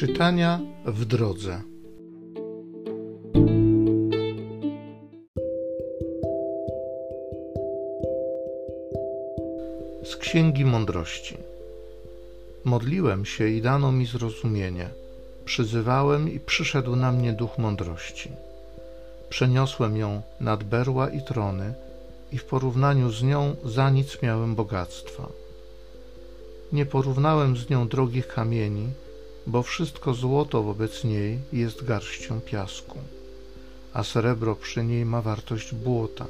[0.00, 1.62] Czytania w drodze.
[10.04, 11.36] Z Księgi Mądrości.
[12.64, 14.88] Modliłem się i dano mi zrozumienie.
[15.44, 18.30] Przyzywałem i przyszedł na mnie duch mądrości.
[19.28, 21.74] Przeniosłem ją nad berła i trony,
[22.32, 25.28] i w porównaniu z nią za nic miałem bogactwa.
[26.72, 28.88] Nie porównałem z nią drogich kamieni,
[29.50, 32.98] bo wszystko złoto wobec niej jest garścią piasku,
[33.92, 36.26] a srebro przy niej ma wartość błota.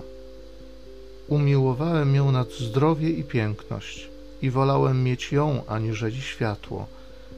[1.28, 4.08] Umiłowałem ją nad zdrowie i piękność
[4.42, 6.86] i wolałem mieć ją aniżeli światło,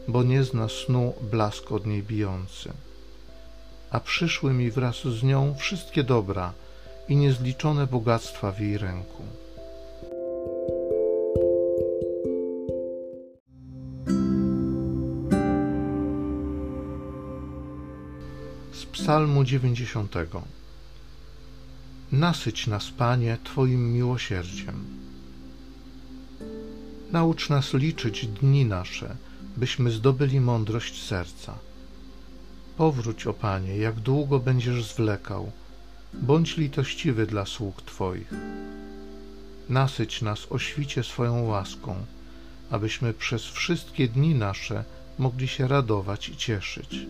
[0.08, 2.72] bo nie zna snu blask od niej bijący.
[3.90, 6.52] A przyszły mi wraz z nią wszystkie dobra
[7.08, 9.22] i niezliczone bogactwa w jej ręku.
[18.92, 20.14] Psalmu 90.
[22.12, 24.84] Nasyć nas, Panie, Twoim miłosierdziem.
[27.12, 29.16] Naucz nas liczyć dni nasze,
[29.56, 31.54] byśmy zdobyli mądrość serca.
[32.76, 35.52] Powróć, o Panie, jak długo będziesz zwlekał,
[36.12, 38.30] bądź litościwy dla sług Twoich.
[39.68, 41.94] Nasyć nas o świcie swoją łaską,
[42.70, 44.84] abyśmy przez wszystkie dni nasze
[45.18, 47.06] mogli się radować i cieszyć.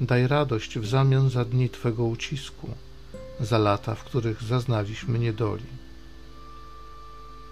[0.00, 2.70] Daj radość w zamian za dni Twego ucisku,
[3.40, 5.64] za lata, w których zaznaliśmy niedoli.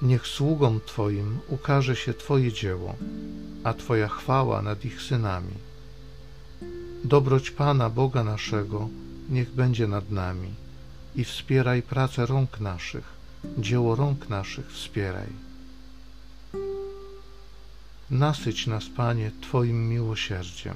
[0.03, 2.95] Niech sługom Twoim ukaże się Twoje dzieło,
[3.65, 5.55] a Twoja chwała nad ich synami.
[7.05, 8.89] Dobroć Pana Boga naszego
[9.31, 10.49] niech będzie nad nami
[11.17, 13.05] i wspieraj pracę rąk naszych,
[13.59, 15.29] dzieło rąk naszych wspieraj.
[18.11, 20.75] Nasyć nas, Panie, Twoim miłosierdziem.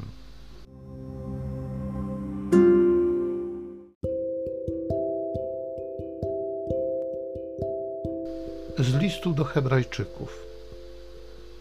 [8.79, 10.39] Z listu do Hebrajczyków.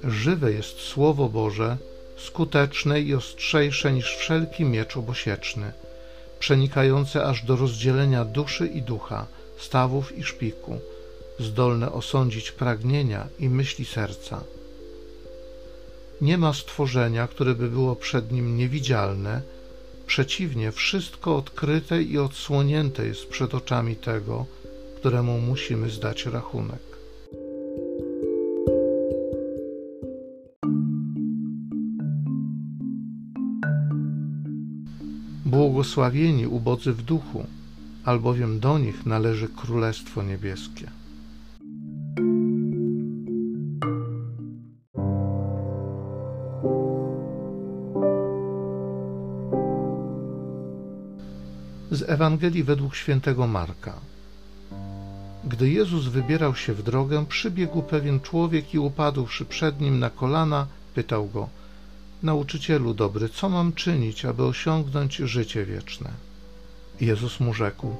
[0.03, 1.78] Żywe jest Słowo Boże,
[2.18, 5.72] skuteczne i ostrzejsze niż wszelki miecz obosieczny,
[6.40, 9.28] przenikające aż do rozdzielenia duszy i ducha,
[9.58, 10.80] stawów i szpiku,
[11.40, 14.44] zdolne osądzić pragnienia i myśli serca.
[16.22, 19.42] Nie ma stworzenia, które by było przed nim niewidzialne,
[20.08, 24.46] przeciwnie, wszystko odkryte i odsłonięte jest przed oczami tego,
[24.96, 26.94] któremu musimy zdać rachunek.
[35.45, 37.45] Błogosławieni ubodzy w duchu,
[38.06, 40.91] albowiem do nich należy Królestwo Niebieskie.
[51.91, 53.94] Z Ewangelii według świętego Marka.
[55.44, 60.67] Gdy Jezus wybierał się w drogę, przybiegł pewien człowiek i upadłszy przed nim na kolana,
[60.95, 61.50] pytał go–
[62.25, 66.12] Nauczycielu dobry, co mam czynić, aby osiągnąć życie wieczne?
[67.02, 67.96] Jezus mu rzekł: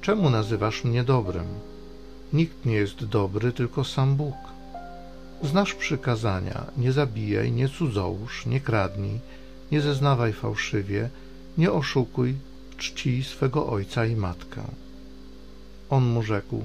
[0.00, 1.46] Czemu nazywasz mnie dobrym?
[2.32, 4.34] Nikt nie jest dobry, tylko sam Bóg.
[5.42, 9.20] Znasz przykazania: nie zabijaj, nie cudzołóż, nie kradnij,
[9.72, 11.10] nie zeznawaj fałszywie,
[11.58, 12.34] nie oszukuj,
[12.78, 14.62] czci swego ojca i matkę.
[15.90, 16.64] On mu rzekł: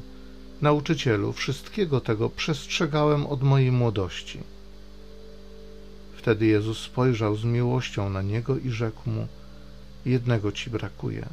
[0.62, 4.40] Nauczycielu, wszystkiego tego przestrzegałem od mojej młodości.
[6.22, 9.28] Wtedy Jezus spojrzał z miłością na niego i rzekł mu:
[10.06, 11.26] Jednego ci brakuje.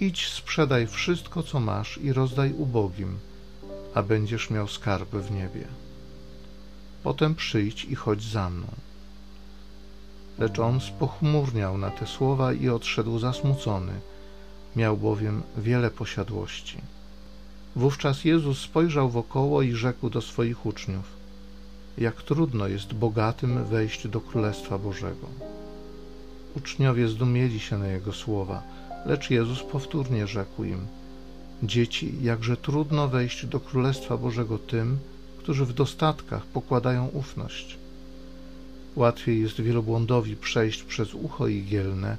[0.00, 3.18] Idź, sprzedaj wszystko, co masz i rozdaj ubogim,
[3.94, 5.64] a będziesz miał skarb w niebie.
[7.02, 8.66] Potem przyjdź i chodź za mną.
[10.38, 13.92] Lecz on spochmurniał na te słowa i odszedł zasmucony,
[14.76, 16.78] miał bowiem wiele posiadłości.
[17.76, 21.23] Wówczas Jezus spojrzał wokoło i rzekł do swoich uczniów:
[21.98, 25.26] jak trudno jest bogatym wejść do Królestwa Bożego.
[26.56, 28.62] Uczniowie zdumieli się na jego słowa,
[29.06, 30.86] lecz Jezus powtórnie rzekł im:
[31.62, 34.98] Dzieci, jakże trudno wejść do Królestwa Bożego tym,
[35.38, 37.78] którzy w dostatkach pokładają ufność.
[38.96, 42.16] Łatwiej jest wielobłądowi przejść przez ucho igielne,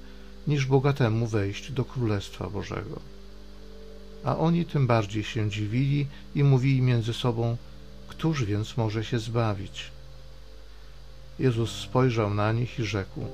[0.48, 3.00] niż bogatemu wejść do Królestwa Bożego.
[4.24, 7.58] A oni tym bardziej się dziwili i mówili między sobą:
[8.18, 9.92] Któż więc może się zbawić?
[11.40, 13.26] Jezus spojrzał na nich i rzekł: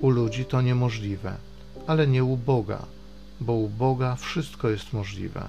[0.00, 1.36] U ludzi to niemożliwe,
[1.86, 2.86] ale nie u Boga,
[3.40, 5.48] bo u Boga wszystko jest możliwe.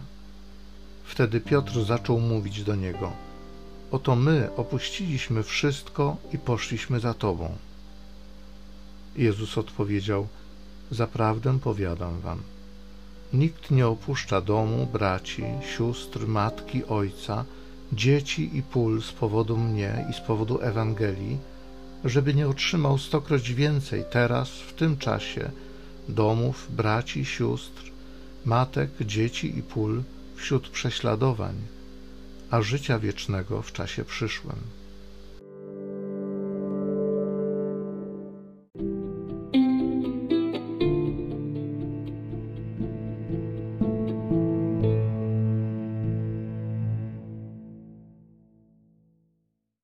[1.04, 3.12] Wtedy Piotr zaczął mówić do niego:
[3.92, 7.56] Oto my opuściliśmy wszystko i poszliśmy za Tobą.
[9.16, 10.28] Jezus odpowiedział:
[10.92, 12.42] Zaprawdę powiadam wam,
[13.34, 15.44] nikt nie opuszcza domu, braci,
[15.76, 17.46] sióstr, matki, ojca,
[17.96, 21.38] dzieci i pól z powodu mnie i z powodu Ewangelii,
[22.06, 25.52] żeby nie otrzymał stokroć więcej teraz, w tym czasie,
[26.10, 27.92] domów, braci, sióstr,
[28.46, 30.04] matek, dzieci i pól
[30.36, 31.56] wśród prześladowań,
[32.52, 34.83] a życia wiecznego w czasie przyszłym.